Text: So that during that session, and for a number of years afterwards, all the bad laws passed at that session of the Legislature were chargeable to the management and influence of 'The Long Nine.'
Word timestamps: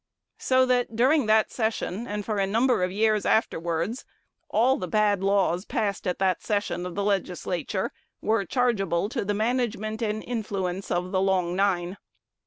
So 0.39 0.65
that 0.65 0.95
during 0.95 1.27
that 1.27 1.51
session, 1.51 2.07
and 2.07 2.25
for 2.25 2.39
a 2.39 2.47
number 2.47 2.81
of 2.81 2.91
years 2.91 3.23
afterwards, 3.23 4.03
all 4.49 4.77
the 4.77 4.87
bad 4.87 5.21
laws 5.21 5.63
passed 5.63 6.07
at 6.07 6.17
that 6.17 6.41
session 6.41 6.87
of 6.87 6.95
the 6.95 7.03
Legislature 7.03 7.91
were 8.19 8.43
chargeable 8.43 9.09
to 9.09 9.23
the 9.23 9.35
management 9.35 10.01
and 10.01 10.23
influence 10.23 10.89
of 10.89 11.11
'The 11.11 11.21
Long 11.21 11.55
Nine.' 11.55 11.97